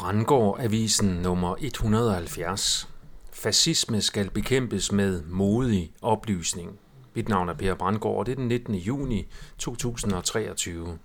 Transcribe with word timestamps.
Brandgård 0.00 0.60
Avisen 0.60 1.08
nummer 1.08 1.56
170. 1.60 2.88
Fascisme 3.32 4.00
skal 4.00 4.30
bekæmpes 4.30 4.92
med 4.92 5.22
modig 5.22 5.92
oplysning. 6.02 6.78
Mit 7.14 7.28
navn 7.28 7.48
er 7.48 7.54
Per 7.54 7.74
Brandgård, 7.74 8.18
og 8.18 8.26
det 8.26 8.32
er 8.32 8.36
den 8.36 8.48
19. 8.48 8.74
juni 8.74 9.28
2023. 9.58 10.98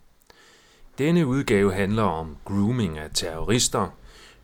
Denne 0.97 1.27
udgave 1.27 1.73
handler 1.73 2.03
om 2.03 2.37
grooming 2.45 2.97
af 2.97 3.09
terrorister, 3.13 3.87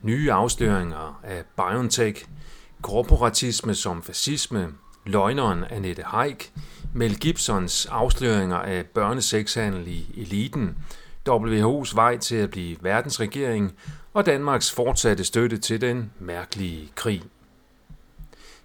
nye 0.02 0.31
afsløringer 0.31 1.20
af 1.24 1.44
BioNTech, 1.56 2.26
korporatisme 2.81 3.76
som 3.76 4.04
fascisme, 4.04 4.68
løgneren 5.06 5.63
Annette 5.70 6.04
Haik, 6.04 6.54
Mel 6.94 7.20
Gibsons 7.20 7.86
afsløringer 7.86 8.58
af 8.58 8.86
børnesexhandel 8.86 9.88
i 9.88 10.06
eliten, 10.18 10.78
WHO's 11.29 11.96
vej 11.96 12.17
til 12.17 12.36
at 12.36 12.49
blive 12.49 12.78
verdensregering 12.81 13.74
og 14.13 14.26
Danmarks 14.26 14.72
fortsatte 14.72 15.24
støtte 15.24 15.58
til 15.58 15.81
den 15.81 16.12
mærkelige 16.20 16.92
krig. 16.95 17.23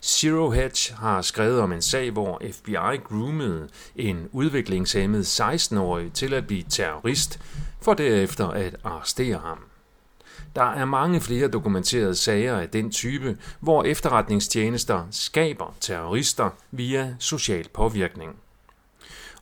Zero 0.02 0.50
Hedge 0.50 0.94
har 0.94 1.22
skrevet 1.22 1.60
om 1.60 1.72
en 1.72 1.82
sag, 1.82 2.10
hvor 2.10 2.42
FBI 2.52 2.96
groomede 3.04 3.68
en 3.96 4.28
udviklingshemmet 4.32 5.40
16-årig 5.40 6.12
til 6.12 6.34
at 6.34 6.46
blive 6.46 6.64
terrorist, 6.68 7.40
for 7.80 7.94
derefter 7.94 8.48
at 8.48 8.76
arrestere 8.84 9.38
ham. 9.38 9.58
Der 10.56 10.62
er 10.62 10.84
mange 10.84 11.20
flere 11.20 11.48
dokumenterede 11.48 12.14
sager 12.14 12.56
af 12.58 12.68
den 12.68 12.90
type, 12.90 13.38
hvor 13.60 13.84
efterretningstjenester 13.84 15.06
skaber 15.10 15.74
terrorister 15.80 16.50
via 16.70 17.14
social 17.18 17.68
påvirkning. 17.68 18.36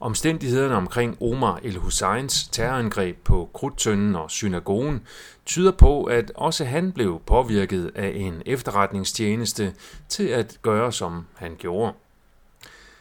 Omstændighederne 0.03 0.75
omkring 0.75 1.23
Omar 1.23 1.61
el-Husseins 1.63 2.49
terrorangreb 2.49 3.17
på 3.25 3.51
Krudtønden 3.55 4.17
og 4.17 4.31
synagogen 4.31 5.01
tyder 5.47 5.71
på, 5.71 6.05
at 6.05 6.33
også 6.35 6.65
han 6.65 6.93
blev 6.93 7.21
påvirket 7.27 7.91
af 7.95 8.13
en 8.15 8.43
efterretningstjeneste 8.47 9.75
til 10.09 10.27
at 10.27 10.59
gøre, 10.63 10.93
som 10.93 11.27
han 11.35 11.57
gjorde. 11.59 11.93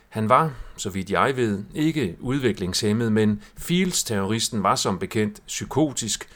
Han 0.09 0.29
var, 0.29 0.53
så 0.77 0.89
vidt 0.89 1.09
jeg 1.09 1.37
ved, 1.37 1.63
ikke 1.73 2.17
udviklingshemmet, 2.19 3.11
men 3.11 3.43
Fields-terroristen 3.57 4.63
var 4.63 4.75
som 4.75 4.99
bekendt 4.99 5.41
psykotisk, 5.47 6.29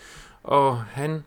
og 0.43 0.81
han 0.81 1.23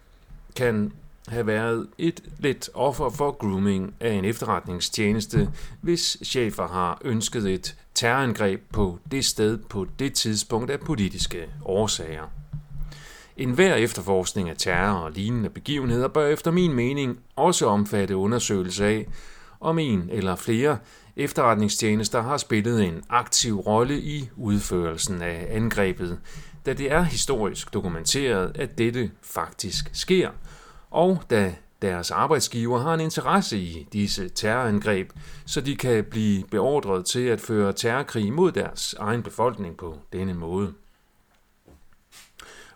kan 0.56 0.92
have 1.28 1.46
været 1.46 1.86
et 1.98 2.22
let 2.38 2.70
offer 2.74 3.10
for 3.10 3.30
grooming 3.30 3.94
af 4.00 4.12
en 4.12 4.24
efterretningstjeneste, 4.24 5.50
hvis 5.80 6.16
chefer 6.24 6.68
har 6.68 7.00
ønsket 7.04 7.46
et 7.46 7.76
terrorangreb 7.94 8.60
på 8.72 8.98
det 9.10 9.24
sted 9.24 9.58
på 9.58 9.86
det 9.98 10.14
tidspunkt 10.14 10.70
af 10.70 10.80
politiske 10.80 11.46
årsager. 11.64 12.24
En 13.36 13.50
hver 13.50 13.74
efterforskning 13.74 14.50
af 14.50 14.56
terror 14.56 14.98
og 14.98 15.12
lignende 15.12 15.50
begivenheder 15.50 16.08
bør 16.08 16.26
efter 16.26 16.50
min 16.50 16.72
mening 16.72 17.18
også 17.36 17.66
omfatte 17.66 18.16
undersøgelse 18.16 18.86
af, 18.86 19.06
om 19.60 19.78
en 19.78 20.08
eller 20.12 20.36
flere 20.36 20.78
efterretningstjenester 21.16 22.22
har 22.22 22.36
spillet 22.36 22.84
en 22.84 23.02
aktiv 23.08 23.58
rolle 23.60 24.00
i 24.00 24.30
udførelsen 24.36 25.22
af 25.22 25.46
angrebet, 25.50 26.18
da 26.66 26.72
det 26.72 26.92
er 26.92 27.02
historisk 27.02 27.74
dokumenteret, 27.74 28.52
at 28.54 28.78
dette 28.78 29.10
faktisk 29.22 29.90
sker– 29.92 30.30
og 30.90 31.22
da 31.30 31.54
deres 31.82 32.10
arbejdsgiver 32.10 32.78
har 32.78 32.94
en 32.94 33.00
interesse 33.00 33.58
i 33.58 33.88
disse 33.92 34.28
terrorangreb, 34.28 35.10
så 35.46 35.60
de 35.60 35.76
kan 35.76 36.04
blive 36.04 36.44
beordret 36.50 37.06
til 37.06 37.26
at 37.26 37.40
føre 37.40 37.72
terrorkrig 37.72 38.32
mod 38.32 38.52
deres 38.52 38.94
egen 38.98 39.22
befolkning 39.22 39.76
på 39.76 39.98
denne 40.12 40.34
måde. 40.34 40.72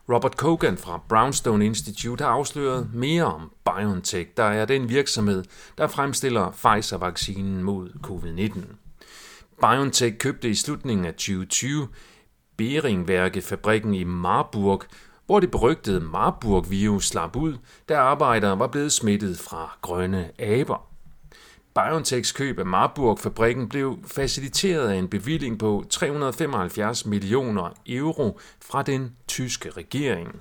Robert 0.08 0.36
Kogan 0.36 0.76
fra 0.76 1.00
Brownstone 1.08 1.66
Institute 1.66 2.24
har 2.24 2.30
afsløret 2.30 2.94
mere 2.94 3.24
om 3.24 3.52
BioNTech, 3.64 4.30
der 4.36 4.44
er 4.44 4.64
den 4.64 4.88
virksomhed, 4.88 5.44
der 5.78 5.86
fremstiller 5.86 6.50
Pfizer-vaccinen 6.50 7.62
mod 7.62 7.88
covid-19. 8.06 8.60
BioNTech 9.60 10.18
købte 10.18 10.50
i 10.50 10.54
slutningen 10.54 11.06
af 11.06 11.14
2020 11.14 11.88
Beringværkefabrikken 12.56 13.94
i 13.94 14.04
Marburg, 14.04 14.82
hvor 15.26 15.40
det 15.40 15.50
berygtede 15.50 16.00
Marburg-virus 16.00 17.08
slap 17.08 17.36
ud, 17.36 17.54
da 17.88 17.96
arbejdere 17.96 18.58
var 18.58 18.66
blevet 18.66 18.92
smittet 18.92 19.38
fra 19.38 19.76
grønne 19.82 20.30
aber. 20.38 20.88
BioNTechs 21.74 22.32
køb 22.32 22.58
af 22.58 22.66
Marburg-fabrikken 22.66 23.68
blev 23.68 23.98
faciliteret 24.06 24.88
af 24.88 24.94
en 24.94 25.08
bevilling 25.08 25.58
på 25.58 25.84
375 25.90 27.06
millioner 27.06 27.70
euro 27.86 28.38
fra 28.60 28.82
den 28.82 29.16
tyske 29.28 29.70
regering. 29.70 30.40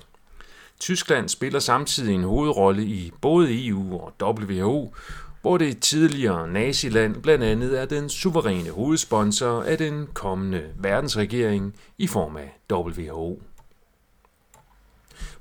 Tyskland 0.80 1.30
spiller 1.30 1.60
samtidig 1.60 2.16
en 2.16 2.24
hovedrolle 2.24 2.84
i 2.84 3.12
både 3.22 3.68
EU 3.68 4.00
og 4.00 4.14
WHO, 4.22 4.94
hvor 5.42 5.58
det 5.58 5.80
tidligere 5.80 6.48
naziland 6.48 7.16
blandt 7.16 7.44
andet 7.44 7.80
er 7.80 7.86
den 7.86 8.10
suveræne 8.10 8.70
hovedsponsor 8.70 9.62
af 9.62 9.78
den 9.78 10.08
kommende 10.14 10.64
verdensregering 10.76 11.76
i 11.98 12.08
form 12.08 12.38
af 12.38 12.60
WHO. 12.72 13.42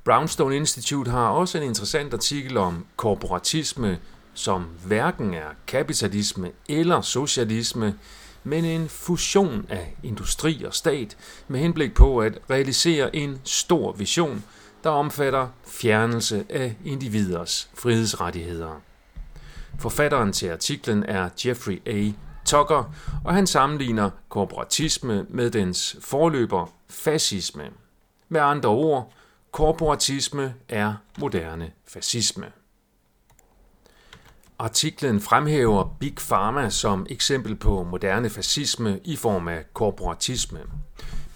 Brownstone 0.04 0.56
Institute 0.56 1.10
har 1.10 1.28
også 1.28 1.58
en 1.58 1.64
interessant 1.64 2.14
artikel 2.14 2.56
om 2.56 2.86
korporatisme, 2.96 3.98
som 4.34 4.66
hverken 4.84 5.34
er 5.34 5.48
kapitalisme 5.66 6.50
eller 6.68 7.00
socialisme, 7.00 7.94
men 8.44 8.64
en 8.64 8.88
fusion 8.88 9.66
af 9.68 9.96
industri 10.02 10.64
og 10.64 10.74
stat 10.74 11.16
med 11.48 11.60
henblik 11.60 11.94
på 11.94 12.18
at 12.18 12.38
realisere 12.50 13.16
en 13.16 13.40
stor 13.44 13.92
vision, 13.92 14.44
der 14.84 14.90
omfatter 14.90 15.48
fjernelse 15.66 16.44
af 16.48 16.76
individers 16.84 17.70
frihedsrettigheder. 17.74 18.80
Forfatteren 19.78 20.32
til 20.32 20.48
artiklen 20.48 21.04
er 21.04 21.28
Jeffrey 21.46 21.82
A. 21.86 22.12
Tucker, 22.44 22.94
og 23.24 23.34
han 23.34 23.46
sammenligner 23.46 24.10
korporatisme 24.28 25.26
med 25.28 25.50
dens 25.50 25.96
forløber 26.00 26.72
fascisme. 26.88 27.64
Med 28.28 28.40
andre 28.40 28.68
ord, 28.68 29.12
Korporatisme 29.52 30.54
er 30.68 30.94
moderne 31.18 31.72
fascisme. 31.88 32.46
Artiklen 34.58 35.20
fremhæver 35.20 35.96
Big 36.00 36.14
Pharma 36.14 36.68
som 36.68 37.06
eksempel 37.10 37.56
på 37.56 37.82
moderne 37.82 38.30
fascisme 38.30 39.00
i 39.04 39.16
form 39.16 39.48
af 39.48 39.64
korporatisme. 39.74 40.60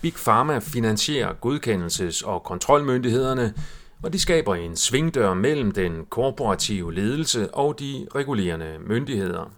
Big 0.03 0.15
Pharma 0.15 0.59
finansierer 0.59 1.33
godkendelses- 1.47 2.27
og 2.27 2.43
kontrolmyndighederne, 2.43 3.55
og 4.03 4.13
de 4.13 4.19
skaber 4.19 4.55
en 4.55 4.77
svingdør 4.77 5.35
mellem 5.35 5.71
den 5.73 6.07
korporative 6.11 6.95
ledelse 6.95 7.55
og 7.55 7.79
de 7.79 8.07
regulerende 8.15 8.79
myndigheder. 8.87 9.51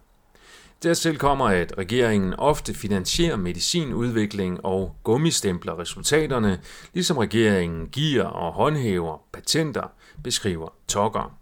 Dertil 0.83 1.19
kommer, 1.19 1.45
at 1.45 1.75
regeringen 1.79 2.35
ofte 2.35 2.75
finansierer 2.75 3.37
medicinudvikling 3.37 4.65
og 4.65 4.97
gummistempler 5.03 5.79
resultaterne, 5.79 6.61
ligesom 6.95 7.19
regeringen 7.19 7.87
giver 7.87 8.25
og 8.25 8.53
håndhæver 8.53 9.23
patenter, 9.33 9.93
beskriver 10.25 10.69
Tokker. 10.89 11.39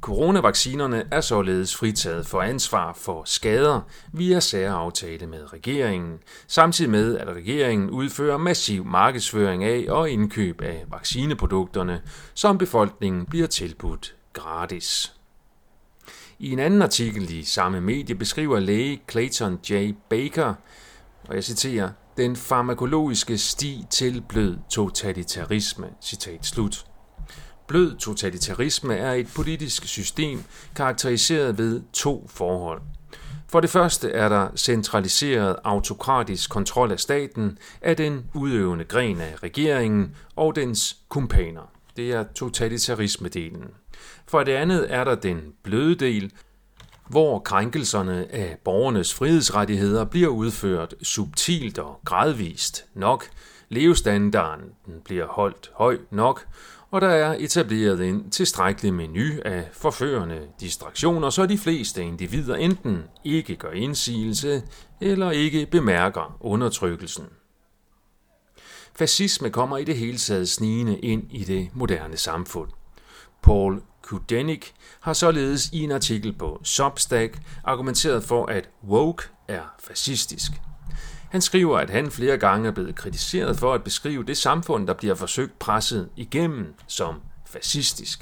Coronavaccinerne 0.00 1.04
er 1.10 1.20
således 1.20 1.76
fritaget 1.76 2.26
for 2.26 2.42
ansvar 2.42 2.92
for 2.92 3.22
skader 3.24 3.80
via 4.12 4.40
særaftale 4.40 5.26
med 5.26 5.52
regeringen, 5.52 6.18
samtidig 6.46 6.90
med 6.90 7.18
at 7.18 7.28
regeringen 7.28 7.90
udfører 7.90 8.36
massiv 8.36 8.84
markedsføring 8.84 9.64
af 9.64 9.86
og 9.88 10.10
indkøb 10.10 10.60
af 10.60 10.84
vaccineprodukterne, 10.90 12.02
som 12.34 12.58
befolkningen 12.58 13.26
bliver 13.26 13.46
tilbudt 13.46 14.14
gratis. 14.32 15.15
I 16.38 16.52
en 16.52 16.58
anden 16.58 16.82
artikel 16.82 17.30
i 17.30 17.44
samme 17.44 17.80
medie 17.80 18.14
beskriver 18.14 18.60
læge 18.60 19.00
Clayton 19.10 19.58
J. 19.70 19.92
Baker, 20.10 20.54
og 21.28 21.34
jeg 21.34 21.44
citerer, 21.44 21.90
den 22.16 22.36
farmakologiske 22.36 23.38
sti 23.38 23.84
til 23.90 24.22
blød 24.28 24.56
totalitarisme. 24.70 25.86
Citat 26.02 26.46
slut. 26.46 26.86
Blød 27.68 27.96
totalitarisme 27.96 28.94
er 28.94 29.12
et 29.12 29.28
politisk 29.34 29.84
system 29.86 30.44
karakteriseret 30.74 31.58
ved 31.58 31.82
to 31.92 32.26
forhold. 32.30 32.82
For 33.48 33.60
det 33.60 33.70
første 33.70 34.10
er 34.10 34.28
der 34.28 34.48
centraliseret 34.56 35.56
autokratisk 35.64 36.50
kontrol 36.50 36.92
af 36.92 37.00
staten 37.00 37.58
af 37.82 37.96
den 37.96 38.24
udøvende 38.34 38.84
gren 38.84 39.20
af 39.20 39.42
regeringen 39.42 40.16
og 40.36 40.56
dens 40.56 40.96
kumpaner. 41.08 41.72
Det 41.96 42.12
er 42.12 42.24
totalitarisme-delen. 42.34 43.85
For 44.26 44.42
det 44.42 44.52
andet 44.52 44.86
er 44.94 45.04
der 45.04 45.14
den 45.14 45.40
bløde 45.62 45.94
del, 45.94 46.32
hvor 47.08 47.38
krænkelserne 47.38 48.26
af 48.30 48.58
borgernes 48.64 49.14
frihedsrettigheder 49.14 50.04
bliver 50.04 50.28
udført 50.28 50.94
subtilt 51.02 51.78
og 51.78 52.00
gradvist 52.04 52.84
nok, 52.94 53.24
levestandarden 53.68 54.70
bliver 55.04 55.26
holdt 55.26 55.70
høj 55.74 55.98
nok, 56.10 56.46
og 56.90 57.00
der 57.00 57.08
er 57.08 57.36
etableret 57.38 58.08
en 58.08 58.30
tilstrækkelig 58.30 58.94
menu 58.94 59.40
af 59.44 59.68
forførende 59.72 60.40
distraktioner, 60.60 61.30
så 61.30 61.46
de 61.46 61.58
fleste 61.58 62.02
individer 62.02 62.56
enten 62.56 63.04
ikke 63.24 63.56
gør 63.56 63.70
indsigelse 63.70 64.62
eller 65.00 65.30
ikke 65.30 65.66
bemærker 65.66 66.36
undertrykkelsen. 66.40 67.24
Fascisme 68.94 69.50
kommer 69.50 69.78
i 69.78 69.84
det 69.84 69.96
hele 69.96 70.18
taget 70.18 70.48
snigende 70.48 70.98
ind 70.98 71.32
i 71.32 71.44
det 71.44 71.68
moderne 71.74 72.16
samfund. 72.16 72.70
Paul 73.42 73.82
Kudenik 74.02 74.74
har 75.00 75.12
således 75.12 75.68
i 75.72 75.80
en 75.80 75.92
artikel 75.92 76.32
på 76.32 76.60
Substack 76.64 77.38
argumenteret 77.64 78.24
for, 78.24 78.46
at 78.46 78.68
woke 78.88 79.22
er 79.48 79.74
fascistisk. 79.78 80.52
Han 81.30 81.40
skriver, 81.40 81.78
at 81.78 81.90
han 81.90 82.10
flere 82.10 82.38
gange 82.38 82.68
er 82.68 82.72
blevet 82.72 82.94
kritiseret 82.94 83.58
for 83.58 83.74
at 83.74 83.84
beskrive 83.84 84.24
det 84.24 84.36
samfund, 84.36 84.86
der 84.86 84.94
bliver 84.94 85.14
forsøgt 85.14 85.58
presset 85.58 86.08
igennem 86.16 86.74
som 86.86 87.14
fascistisk. 87.46 88.20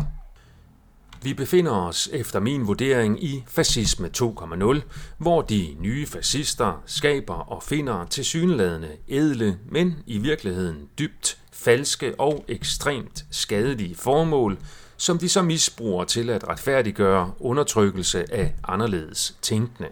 Vi 1.22 1.34
befinder 1.34 1.72
os 1.72 2.08
efter 2.12 2.40
min 2.40 2.66
vurdering 2.66 3.24
i 3.24 3.44
fascisme 3.46 4.10
2.0, 4.16 4.80
hvor 5.18 5.42
de 5.42 5.76
nye 5.80 6.06
fascister 6.06 6.82
skaber 6.86 7.34
og 7.34 7.62
finder 7.62 8.04
tilsyneladende 8.04 8.90
edle, 9.08 9.58
men 9.68 9.96
i 10.06 10.18
virkeligheden 10.18 10.88
dybt 10.98 11.38
falske 11.52 12.20
og 12.20 12.44
ekstremt 12.48 13.24
skadelige 13.30 13.94
formål, 13.94 14.58
som 14.96 15.18
de 15.18 15.28
så 15.28 15.42
misbruger 15.42 16.04
til 16.04 16.30
at 16.30 16.48
retfærdiggøre 16.48 17.32
undertrykkelse 17.40 18.32
af 18.32 18.54
anderledes 18.64 19.36
tænkende. 19.42 19.88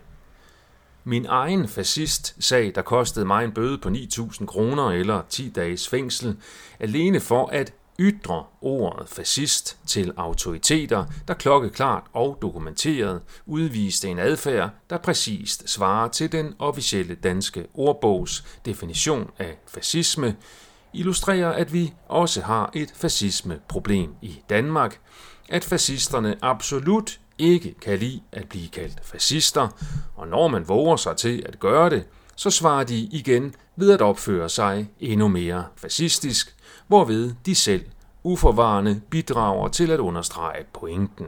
Min 1.04 1.26
egen 1.26 1.68
fascist-sag, 1.68 2.72
der 2.74 2.82
kostede 2.82 3.24
mig 3.24 3.44
en 3.44 3.52
bøde 3.52 3.78
på 3.78 3.88
9.000 3.88 4.46
kroner 4.46 4.90
eller 4.90 5.22
10 5.28 5.48
dages 5.48 5.88
fængsel, 5.88 6.36
alene 6.80 7.20
for 7.20 7.46
at 7.46 7.72
ytre 8.00 8.44
ordet 8.60 9.08
fascist 9.08 9.78
til 9.86 10.12
autoriteter, 10.16 11.04
der 11.28 11.34
klokkeklart 11.34 12.04
og 12.12 12.38
dokumenteret 12.42 13.20
udviste 13.46 14.08
en 14.08 14.18
adfærd, 14.18 14.70
der 14.90 14.98
præcist 14.98 15.68
svarer 15.68 16.08
til 16.08 16.32
den 16.32 16.54
officielle 16.58 17.14
danske 17.14 17.66
ordbogs 17.74 18.44
definition 18.64 19.30
af 19.38 19.58
fascisme, 19.66 20.36
illustrerer, 20.94 21.52
at 21.52 21.72
vi 21.72 21.92
også 22.08 22.40
har 22.42 22.70
et 22.74 22.92
fascisme-problem 22.94 24.14
i 24.22 24.42
Danmark, 24.50 25.00
at 25.48 25.64
fascisterne 25.64 26.36
absolut 26.42 27.20
ikke 27.38 27.74
kan 27.80 27.98
lide 27.98 28.20
at 28.32 28.48
blive 28.48 28.68
kaldt 28.68 29.06
fascister, 29.06 29.68
og 30.16 30.28
når 30.28 30.48
man 30.48 30.68
våger 30.68 30.96
sig 30.96 31.16
til 31.16 31.42
at 31.46 31.60
gøre 31.60 31.90
det, 31.90 32.04
så 32.36 32.50
svarer 32.50 32.84
de 32.84 32.96
igen 32.96 33.54
ved 33.76 33.90
at 33.90 34.02
opføre 34.02 34.48
sig 34.48 34.90
endnu 35.00 35.28
mere 35.28 35.64
fascistisk, 35.76 36.56
hvorved 36.88 37.34
de 37.46 37.54
selv 37.54 37.84
uforvarende 38.22 39.00
bidrager 39.10 39.68
til 39.68 39.90
at 39.90 40.00
understrege 40.00 40.64
pointen. 40.72 41.26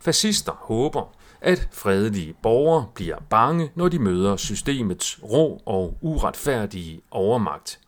Fascister 0.00 0.52
håber, 0.52 1.14
at 1.40 1.68
fredelige 1.72 2.34
borgere 2.42 2.86
bliver 2.94 3.16
bange, 3.30 3.70
når 3.74 3.88
de 3.88 3.98
møder 3.98 4.36
systemets 4.36 5.20
rå 5.22 5.62
og 5.66 5.98
uretfærdige 6.00 7.00
overmagt. 7.10 7.78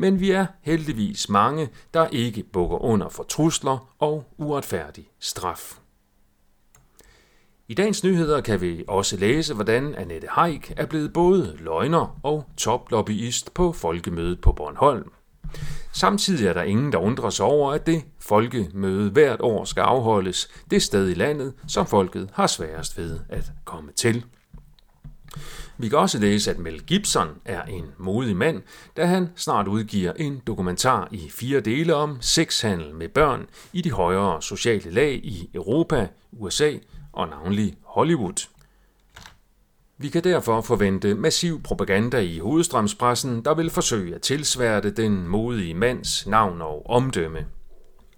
Men 0.00 0.20
vi 0.20 0.30
er 0.30 0.46
heldigvis 0.62 1.28
mange, 1.28 1.68
der 1.94 2.06
ikke 2.06 2.42
bukker 2.42 2.78
under 2.78 3.08
for 3.08 3.22
trusler 3.22 3.94
og 3.98 4.24
uretfærdig 4.36 5.10
straf. 5.20 5.78
I 7.68 7.74
dagens 7.74 8.04
nyheder 8.04 8.40
kan 8.40 8.60
vi 8.60 8.84
også 8.88 9.16
læse, 9.16 9.54
hvordan 9.54 9.94
Annette 9.94 10.28
Haik 10.30 10.72
er 10.76 10.86
blevet 10.86 11.12
både 11.12 11.56
løgner 11.60 12.20
og 12.22 12.44
toplobbyist 12.56 13.54
på 13.54 13.72
folkemødet 13.72 14.40
på 14.40 14.52
Bornholm. 14.52 15.12
Samtidig 15.92 16.46
er 16.46 16.52
der 16.52 16.62
ingen, 16.62 16.92
der 16.92 16.98
undrer 16.98 17.30
sig 17.30 17.46
over, 17.46 17.72
at 17.72 17.86
det 17.86 18.04
folkemøde 18.20 19.10
hvert 19.10 19.40
år 19.40 19.64
skal 19.64 19.80
afholdes 19.80 20.48
det 20.70 20.82
sted 20.82 21.08
i 21.08 21.14
landet, 21.14 21.54
som 21.68 21.86
folket 21.86 22.30
har 22.32 22.46
sværest 22.46 22.98
ved 22.98 23.20
at 23.28 23.52
komme 23.64 23.92
til. 23.92 24.24
Vi 25.80 25.88
kan 25.88 25.98
også 25.98 26.18
læse, 26.18 26.50
at 26.50 26.58
Mel 26.58 26.82
Gibson 26.82 27.28
er 27.44 27.62
en 27.62 27.84
modig 27.98 28.36
mand, 28.36 28.62
da 28.96 29.06
han 29.06 29.28
snart 29.36 29.68
udgiver 29.68 30.12
en 30.12 30.42
dokumentar 30.46 31.08
i 31.10 31.30
fire 31.30 31.60
dele 31.60 31.94
om 31.94 32.18
sexhandel 32.20 32.94
med 32.94 33.08
børn 33.08 33.46
i 33.72 33.82
de 33.82 33.90
højere 33.90 34.42
sociale 34.42 34.90
lag 34.90 35.12
i 35.12 35.50
Europa, 35.54 36.08
USA 36.32 36.72
og 37.12 37.28
navnlig 37.28 37.76
Hollywood. 37.82 38.48
Vi 39.98 40.08
kan 40.08 40.24
derfor 40.24 40.60
forvente 40.60 41.14
massiv 41.14 41.62
propaganda 41.62 42.18
i 42.18 42.38
hovedstrømspressen, 42.38 43.44
der 43.44 43.54
vil 43.54 43.70
forsøge 43.70 44.14
at 44.14 44.22
tilsværte 44.22 44.90
den 44.90 45.28
modige 45.28 45.74
mands 45.74 46.26
navn 46.26 46.62
og 46.62 46.90
omdømme. 46.90 47.46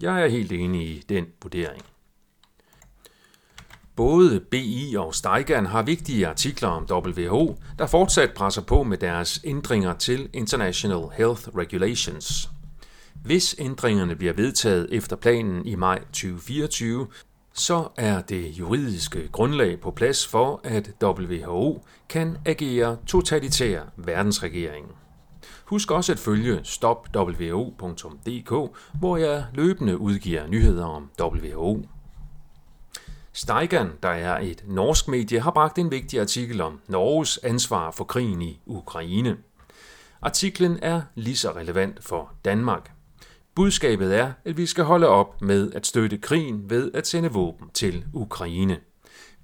Jeg 0.00 0.22
er 0.22 0.28
helt 0.28 0.52
enig 0.52 0.82
i 0.82 1.04
den 1.08 1.26
vurdering. 1.42 1.82
Både 3.96 4.40
BI 4.40 4.94
og 4.98 5.14
Steigan 5.14 5.66
har 5.66 5.82
vigtige 5.82 6.26
artikler 6.26 6.68
om 6.68 6.86
WHO, 6.90 7.56
der 7.78 7.86
fortsat 7.86 8.32
presser 8.34 8.62
på 8.62 8.82
med 8.82 8.98
deres 8.98 9.40
ændringer 9.44 9.94
til 9.94 10.28
International 10.32 11.02
Health 11.12 11.48
Regulations. 11.56 12.50
Hvis 13.24 13.56
ændringerne 13.58 14.16
bliver 14.16 14.32
vedtaget 14.32 14.88
efter 14.90 15.16
planen 15.16 15.66
i 15.66 15.74
maj 15.74 15.98
2024, 15.98 17.06
så 17.54 17.88
er 17.96 18.20
det 18.20 18.58
juridiske 18.58 19.28
grundlag 19.32 19.80
på 19.80 19.90
plads 19.90 20.26
for, 20.26 20.60
at 20.64 20.90
WHO 21.02 21.84
kan 22.08 22.36
agere 22.46 22.96
totalitær 23.06 23.82
verdensregering. 23.96 24.86
Husk 25.64 25.90
også 25.90 26.12
at 26.12 26.18
følge 26.18 26.60
stopwho.dk, 26.62 28.50
hvor 29.00 29.16
jeg 29.16 29.44
løbende 29.54 29.98
udgiver 29.98 30.46
nyheder 30.46 30.84
om 30.84 31.10
WHO. 31.20 31.84
Steigan, 33.42 33.92
der 34.02 34.08
er 34.08 34.38
et 34.38 34.64
norsk 34.66 35.08
medie, 35.08 35.40
har 35.40 35.50
bragt 35.50 35.78
en 35.78 35.90
vigtig 35.90 36.20
artikel 36.20 36.60
om 36.60 36.80
Norges 36.86 37.38
ansvar 37.38 37.90
for 37.90 38.04
krigen 38.04 38.42
i 38.42 38.60
Ukraine. 38.66 39.36
Artiklen 40.22 40.78
er 40.82 41.02
lige 41.14 41.36
så 41.36 41.52
relevant 41.52 42.04
for 42.04 42.32
Danmark. 42.44 42.92
Budskabet 43.54 44.16
er, 44.16 44.32
at 44.44 44.56
vi 44.56 44.66
skal 44.66 44.84
holde 44.84 45.06
op 45.06 45.42
med 45.42 45.72
at 45.72 45.86
støtte 45.86 46.18
krigen 46.18 46.70
ved 46.70 46.90
at 46.94 47.06
sende 47.06 47.32
våben 47.32 47.70
til 47.74 48.04
Ukraine. 48.12 48.80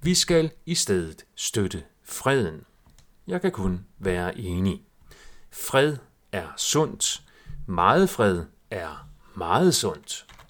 Vi 0.01 0.15
skal 0.15 0.51
i 0.65 0.75
stedet 0.75 1.25
støtte 1.35 1.83
freden. 2.03 2.61
Jeg 3.27 3.41
kan 3.41 3.51
kun 3.51 3.85
være 3.99 4.39
enig. 4.39 4.81
Fred 5.51 5.97
er 6.31 6.47
sundt. 6.57 7.21
Meget 7.65 8.09
fred 8.09 8.43
er 8.71 9.07
meget 9.35 9.75
sundt. 9.75 10.26